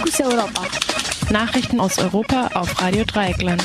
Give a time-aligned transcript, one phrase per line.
[0.00, 0.62] Fokus Europa.
[1.30, 3.62] Nachrichten aus Europa auf Radio Dreieckland.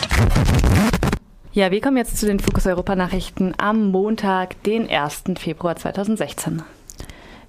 [1.53, 5.23] Ja, wir kommen jetzt zu den Fokus Europa Nachrichten am Montag, den 1.
[5.37, 6.61] Februar 2016.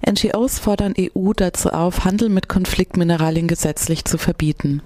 [0.09, 4.81] NGOs fordern EU dazu auf, Handel mit Konfliktmineralien gesetzlich zu verbieten.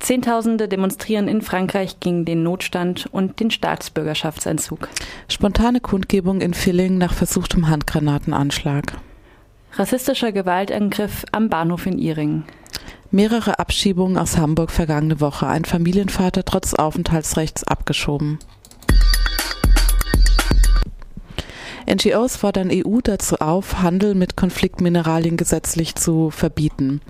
[0.00, 4.86] Zehntausende demonstrieren in Frankreich gegen den Notstand und den Staatsbürgerschaftsentzug.
[5.28, 8.98] Spontane Kundgebung in Villingen nach versuchtem Handgranatenanschlag.
[9.76, 12.44] Rassistischer Gewaltangriff am Bahnhof in Iring.
[13.14, 15.46] Mehrere Abschiebungen aus Hamburg vergangene Woche.
[15.46, 18.40] Ein Familienvater trotz Aufenthaltsrechts abgeschoben.
[21.86, 27.00] NGOs fordern EU dazu auf, Handel mit Konfliktmineralien gesetzlich zu verbieten.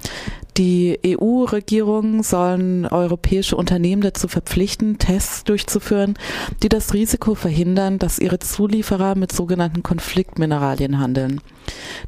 [0.57, 6.15] Die EU-Regierungen sollen europäische Unternehmen dazu verpflichten, Tests durchzuführen,
[6.63, 11.41] die das Risiko verhindern, dass ihre Zulieferer mit sogenannten Konfliktmineralien handeln.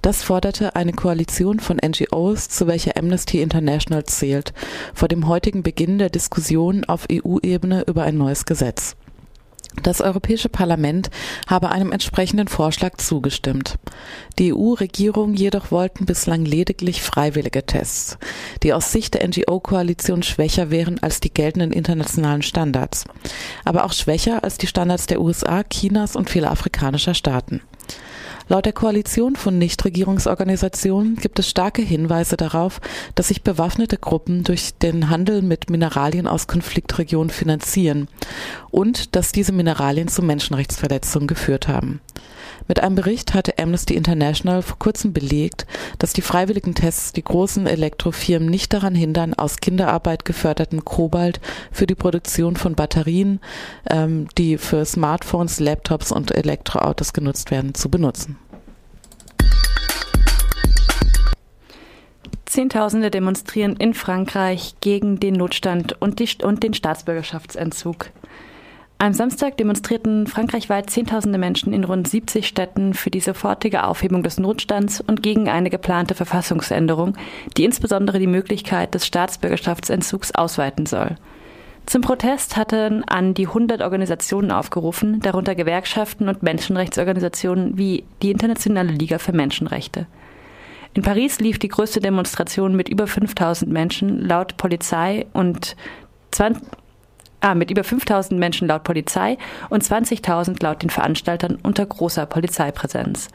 [0.00, 4.52] Das forderte eine Koalition von NGOs, zu welcher Amnesty International zählt,
[4.94, 8.96] vor dem heutigen Beginn der Diskussion auf EU-Ebene über ein neues Gesetz.
[9.82, 11.10] Das Europäische Parlament
[11.46, 13.78] habe einem entsprechenden Vorschlag zugestimmt.
[14.38, 18.18] Die EU-Regierung jedoch wollten bislang lediglich freiwillige Tests,
[18.62, 23.04] die aus Sicht der NGO-Koalition schwächer wären als die geltenden internationalen Standards,
[23.64, 27.60] aber auch schwächer als die Standards der USA, Chinas und vieler afrikanischer Staaten.
[28.48, 32.80] Laut der Koalition von Nichtregierungsorganisationen gibt es starke Hinweise darauf,
[33.16, 38.06] dass sich bewaffnete Gruppen durch den Handel mit Mineralien aus Konfliktregionen finanzieren
[38.70, 42.00] und dass diese Mineralien zu Menschenrechtsverletzungen geführt haben.
[42.68, 45.66] Mit einem Bericht hatte Amnesty International vor kurzem belegt,
[45.98, 51.40] dass die freiwilligen Tests die großen Elektrofirmen nicht daran hindern, aus Kinderarbeit geförderten Kobalt
[51.70, 53.40] für die Produktion von Batterien,
[53.90, 58.38] ähm, die für Smartphones, Laptops und Elektroautos genutzt werden, zu benutzen.
[62.46, 68.10] Zehntausende demonstrieren in Frankreich gegen den Notstand und, die, und den Staatsbürgerschaftsentzug.
[68.98, 74.38] Am Samstag demonstrierten frankreichweit Zehntausende Menschen in rund 70 Städten für die sofortige Aufhebung des
[74.38, 77.14] Notstands und gegen eine geplante Verfassungsänderung,
[77.58, 81.16] die insbesondere die Möglichkeit des Staatsbürgerschaftsentzugs ausweiten soll.
[81.84, 88.92] Zum Protest hatten an die 100 Organisationen aufgerufen, darunter Gewerkschaften und Menschenrechtsorganisationen wie die Internationale
[88.92, 90.06] Liga für Menschenrechte.
[90.94, 95.76] In Paris lief die größte Demonstration mit über 5000 Menschen laut Polizei und
[96.30, 96.62] 20
[97.46, 103.28] ah, mit über 5000 Menschen laut Polizei und 20.000 laut den Veranstaltern unter großer Polizeipräsenz.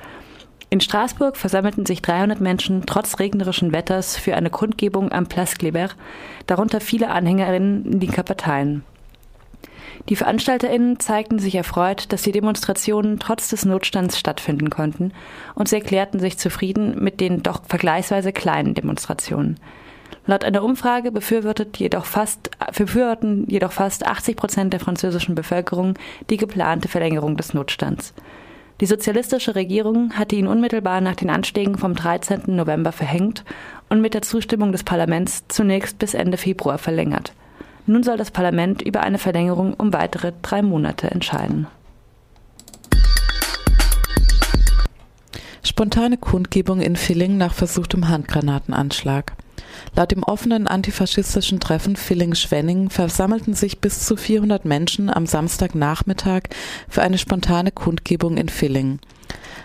[0.69, 5.89] In Straßburg versammelten sich 300 Menschen trotz regnerischen Wetters für eine Kundgebung am Place Kléber,
[6.47, 8.83] darunter viele Anhängerinnen linker Parteien.
[10.09, 15.13] Die VeranstalterInnen zeigten sich erfreut, dass die Demonstrationen trotz des Notstands stattfinden konnten
[15.55, 19.59] und sie erklärten sich zufrieden mit den doch vergleichsweise kleinen Demonstrationen.
[20.27, 25.95] Laut einer Umfrage befürwortet jedoch fast, befürworten jedoch fast 80 Prozent der französischen Bevölkerung
[26.29, 28.13] die geplante Verlängerung des Notstands.
[28.81, 32.43] Die sozialistische Regierung hatte ihn unmittelbar nach den Anschlägen vom 13.
[32.47, 33.43] November verhängt
[33.89, 37.33] und mit der Zustimmung des Parlaments zunächst bis Ende Februar verlängert.
[37.85, 41.67] Nun soll das Parlament über eine Verlängerung um weitere drei Monate entscheiden.
[45.63, 49.33] Spontane Kundgebung in Villingen nach versuchtem Handgranatenanschlag.
[49.95, 56.43] Laut dem offenen antifaschistischen Treffen Villingen-Schwenning versammelten sich bis zu 400 Menschen am Samstagnachmittag
[56.87, 58.99] für eine spontane Kundgebung in Villingen.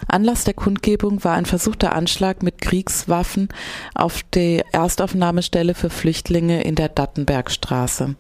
[0.09, 3.49] Anlass der Kundgebung war ein versuchter Anschlag mit Kriegswaffen
[3.95, 8.15] auf die Erstaufnahmestelle für Flüchtlinge in der Dattenbergstraße.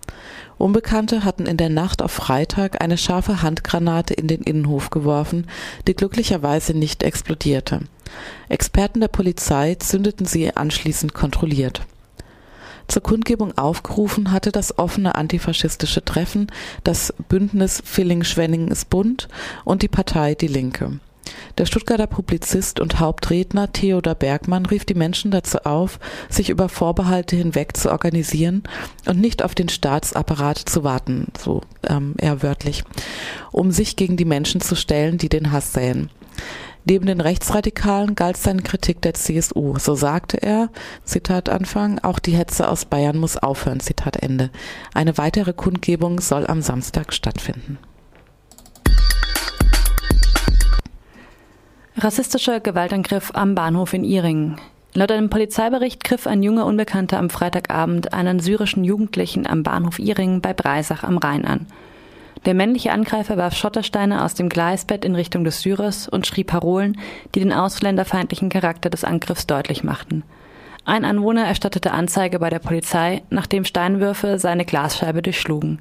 [0.58, 5.46] Unbekannte hatten in der Nacht auf Freitag eine scharfe Handgranate in den Innenhof geworfen,
[5.86, 7.80] die glücklicherweise nicht explodierte.
[8.48, 11.82] Experten der Polizei zündeten sie anschließend kontrolliert.
[12.88, 16.48] Zur Kundgebung aufgerufen hatte das offene antifaschistische Treffen,
[16.84, 19.28] das Bündnis Villing-Schwenning ist bunt
[19.64, 21.00] und die Partei Die Linke.
[21.58, 25.98] Der Stuttgarter Publizist und Hauptredner Theodor Bergmann rief die Menschen dazu auf,
[26.28, 28.62] sich über Vorbehalte hinweg zu organisieren
[29.06, 32.84] und nicht auf den Staatsapparat zu warten, so ähm, eher wörtlich,
[33.52, 36.10] um sich gegen die Menschen zu stellen, die den Hass säen.
[36.88, 39.76] Neben den Rechtsradikalen galt seine Kritik der CSU.
[39.78, 40.70] So sagte er,
[41.02, 44.50] Zitat Anfang, auch die Hetze aus Bayern muss aufhören, Zitat Ende.
[44.94, 47.78] Eine weitere Kundgebung soll am Samstag stattfinden.
[52.06, 54.60] Rassistischer Gewaltangriff am Bahnhof in Iringen.
[54.94, 60.40] Laut einem Polizeibericht griff ein junger Unbekannter am Freitagabend einen syrischen Jugendlichen am Bahnhof Iringen
[60.40, 61.66] bei Breisach am Rhein an.
[62.44, 66.96] Der männliche Angreifer warf Schottersteine aus dem Gleisbett in Richtung des Syrers und schrie Parolen,
[67.34, 70.22] die den ausländerfeindlichen Charakter des Angriffs deutlich machten.
[70.84, 75.80] Ein Anwohner erstattete Anzeige bei der Polizei, nachdem Steinwürfe seine Glasscheibe durchschlugen.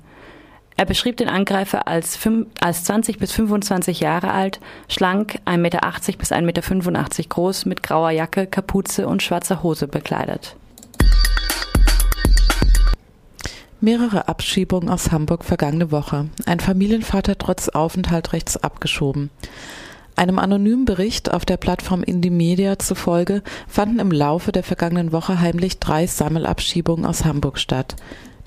[0.78, 2.20] Er beschrieb den Angreifer als,
[2.60, 5.80] als 20 bis 25 Jahre alt, schlank, 1,80 Meter
[6.18, 10.58] bis 1,85 Meter groß, mit grauer Jacke, Kapuze und schwarzer Hose bekleidet.
[13.80, 16.28] Mehrere Abschiebungen aus Hamburg vergangene Woche.
[16.46, 19.30] Ein Familienvater trotz Aufenthaltsrechts abgeschoben.
[20.18, 25.40] Einem anonymen Bericht auf der Plattform Indie Media zufolge fanden im Laufe der vergangenen Woche
[25.40, 27.96] heimlich drei Sammelabschiebungen aus Hamburg statt.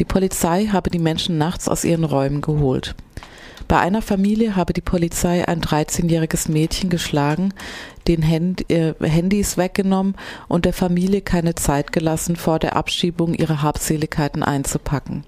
[0.01, 2.95] Die Polizei habe die Menschen nachts aus ihren Räumen geholt.
[3.69, 7.53] Bei einer Familie habe die Polizei ein 13-jähriges Mädchen geschlagen,
[8.09, 10.17] den Hand, äh, Handys weggenommen
[10.49, 15.25] und der Familie keine Zeit gelassen, vor der Abschiebung ihre Habseligkeiten einzupacken.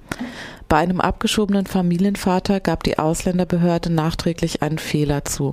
[0.71, 5.53] Bei einem abgeschobenen Familienvater gab die Ausländerbehörde nachträglich einen Fehler zu.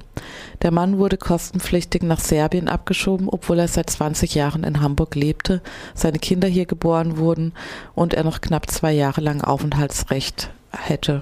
[0.61, 5.61] Der Mann wurde kostenpflichtig nach Serbien abgeschoben, obwohl er seit 20 Jahren in Hamburg lebte,
[5.93, 7.51] seine Kinder hier geboren wurden
[7.95, 11.21] und er noch knapp zwei Jahre lang Aufenthaltsrecht hätte.